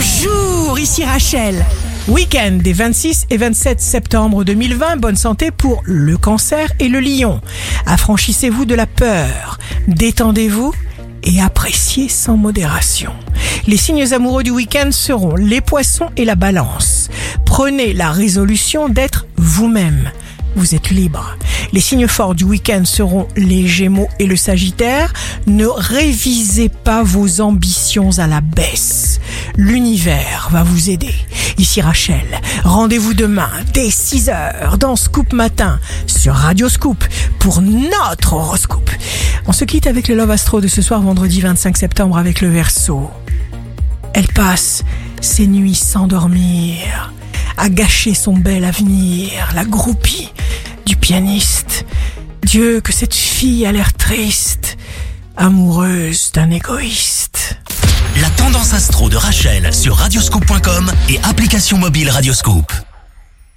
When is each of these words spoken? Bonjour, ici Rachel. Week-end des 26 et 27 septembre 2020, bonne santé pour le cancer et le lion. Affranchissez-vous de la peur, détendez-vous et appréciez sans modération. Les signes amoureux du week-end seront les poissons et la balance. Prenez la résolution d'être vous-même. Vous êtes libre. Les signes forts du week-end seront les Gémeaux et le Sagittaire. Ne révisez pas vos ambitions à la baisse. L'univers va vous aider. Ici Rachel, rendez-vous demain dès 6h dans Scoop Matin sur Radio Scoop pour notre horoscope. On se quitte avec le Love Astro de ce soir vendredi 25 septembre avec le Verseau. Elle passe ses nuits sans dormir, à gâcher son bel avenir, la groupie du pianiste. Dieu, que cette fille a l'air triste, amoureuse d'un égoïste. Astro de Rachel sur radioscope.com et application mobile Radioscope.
Bonjour, 0.00 0.78
ici 0.78 1.04
Rachel. 1.04 1.66
Week-end 2.06 2.60
des 2.62 2.72
26 2.72 3.26
et 3.30 3.36
27 3.36 3.80
septembre 3.80 4.44
2020, 4.44 4.96
bonne 4.98 5.16
santé 5.16 5.50
pour 5.50 5.82
le 5.84 6.16
cancer 6.16 6.70
et 6.78 6.88
le 6.88 7.00
lion. 7.00 7.40
Affranchissez-vous 7.84 8.64
de 8.64 8.76
la 8.76 8.86
peur, 8.86 9.58
détendez-vous 9.88 10.72
et 11.24 11.40
appréciez 11.40 12.08
sans 12.08 12.36
modération. 12.36 13.10
Les 13.66 13.76
signes 13.76 14.12
amoureux 14.12 14.44
du 14.44 14.52
week-end 14.52 14.90
seront 14.92 15.34
les 15.34 15.60
poissons 15.60 16.10
et 16.16 16.24
la 16.24 16.36
balance. 16.36 17.08
Prenez 17.44 17.92
la 17.92 18.12
résolution 18.12 18.88
d'être 18.88 19.26
vous-même. 19.36 20.12
Vous 20.54 20.76
êtes 20.76 20.90
libre. 20.90 21.36
Les 21.72 21.80
signes 21.80 22.06
forts 22.06 22.36
du 22.36 22.44
week-end 22.44 22.84
seront 22.84 23.26
les 23.36 23.66
Gémeaux 23.66 24.08
et 24.20 24.26
le 24.26 24.36
Sagittaire. 24.36 25.12
Ne 25.48 25.66
révisez 25.66 26.68
pas 26.68 27.02
vos 27.02 27.40
ambitions 27.40 28.18
à 28.18 28.28
la 28.28 28.40
baisse. 28.40 28.97
L'univers 29.60 30.50
va 30.52 30.62
vous 30.62 30.88
aider. 30.88 31.12
Ici 31.58 31.80
Rachel, 31.80 32.40
rendez-vous 32.62 33.12
demain 33.12 33.50
dès 33.74 33.88
6h 33.88 34.78
dans 34.78 34.94
Scoop 34.94 35.32
Matin 35.32 35.80
sur 36.06 36.32
Radio 36.32 36.68
Scoop 36.68 37.04
pour 37.40 37.60
notre 37.60 38.34
horoscope. 38.34 38.88
On 39.48 39.52
se 39.52 39.64
quitte 39.64 39.88
avec 39.88 40.06
le 40.06 40.14
Love 40.14 40.30
Astro 40.30 40.60
de 40.60 40.68
ce 40.68 40.80
soir 40.80 41.02
vendredi 41.02 41.40
25 41.40 41.76
septembre 41.76 42.18
avec 42.18 42.40
le 42.40 42.50
Verseau. 42.50 43.10
Elle 44.14 44.28
passe 44.28 44.84
ses 45.20 45.48
nuits 45.48 45.74
sans 45.74 46.06
dormir, 46.06 47.12
à 47.56 47.68
gâcher 47.68 48.14
son 48.14 48.34
bel 48.34 48.64
avenir, 48.64 49.32
la 49.56 49.64
groupie 49.64 50.30
du 50.86 50.94
pianiste. 50.94 51.84
Dieu, 52.44 52.80
que 52.80 52.92
cette 52.92 53.14
fille 53.14 53.66
a 53.66 53.72
l'air 53.72 53.92
triste, 53.94 54.78
amoureuse 55.36 56.30
d'un 56.32 56.52
égoïste. 56.52 57.58
Astro 58.72 59.08
de 59.08 59.16
Rachel 59.16 59.72
sur 59.72 59.96
radioscope.com 59.96 60.92
et 61.08 61.18
application 61.22 61.78
mobile 61.78 62.10
Radioscope. 62.10 62.87